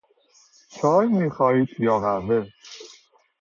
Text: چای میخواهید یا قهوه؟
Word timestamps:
چای 0.69 1.07
میخواهید 1.07 1.69
یا 1.79 1.99
قهوه؟ 1.99 2.47